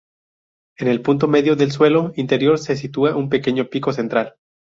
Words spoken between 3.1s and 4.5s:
un pequeño pico central.